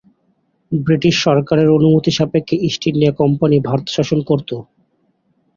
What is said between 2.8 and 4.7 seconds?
India Company Bharat শাসন করতো।